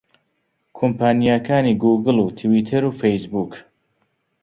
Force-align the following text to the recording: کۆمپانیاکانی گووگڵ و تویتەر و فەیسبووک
کۆمپانیاکانی 0.77 1.73
گووگڵ 1.81 2.17
و 2.21 2.35
تویتەر 2.39 2.83
و 2.85 2.95
فەیسبووک 2.99 3.53